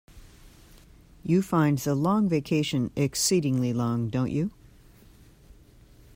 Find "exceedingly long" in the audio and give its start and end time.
2.95-4.09